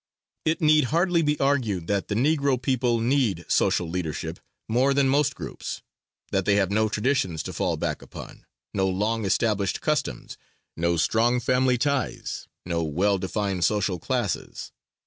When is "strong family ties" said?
10.97-12.47